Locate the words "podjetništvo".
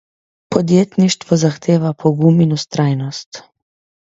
0.53-1.37